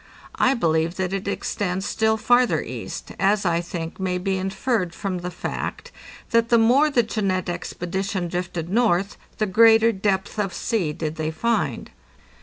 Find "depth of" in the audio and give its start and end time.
9.91-10.55